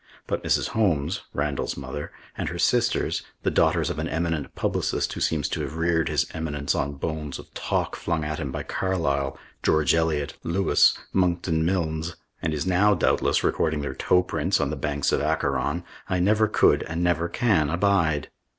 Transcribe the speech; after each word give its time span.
But 0.25 0.43
Mrs. 0.43 0.69
Holmes, 0.69 1.21
Randall's 1.31 1.77
mother, 1.77 2.11
and 2.35 2.49
her 2.49 2.57
sisters, 2.57 3.21
the 3.43 3.51
daughters 3.51 3.91
of 3.91 3.99
an 3.99 4.07
eminent 4.09 4.55
publicist 4.55 5.13
who 5.13 5.21
seems 5.21 5.47
to 5.49 5.61
have 5.61 5.75
reared 5.77 6.09
his 6.09 6.25
eminence 6.33 6.73
on 6.73 6.93
bones 6.93 7.37
of 7.37 7.53
talk 7.53 7.95
flung 7.95 8.23
at 8.25 8.39
him 8.39 8.51
by 8.51 8.63
Carlisle, 8.63 9.37
George 9.61 9.93
Eliot, 9.93 10.37
Lewes, 10.43 10.97
Monckton 11.13 11.63
Milnes, 11.63 12.15
and 12.41 12.51
is 12.51 12.65
now, 12.65 12.95
doubtless, 12.95 13.43
recording 13.43 13.81
their 13.83 13.93
toe 13.93 14.23
prints 14.23 14.59
on 14.59 14.71
the 14.71 14.75
banks 14.75 15.11
of 15.11 15.21
Acheron, 15.21 15.83
I 16.09 16.17
never 16.19 16.47
could 16.47 16.81
and 16.81 17.03
never 17.03 17.29
can 17.29 17.69
abide. 17.69 18.31